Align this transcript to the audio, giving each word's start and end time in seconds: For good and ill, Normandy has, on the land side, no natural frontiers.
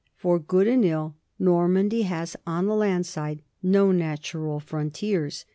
For 0.17 0.39
good 0.39 0.65
and 0.67 0.83
ill, 0.83 1.13
Normandy 1.37 2.01
has, 2.01 2.35
on 2.47 2.65
the 2.65 2.73
land 2.73 3.05
side, 3.05 3.43
no 3.61 3.91
natural 3.91 4.59
frontiers. 4.59 5.45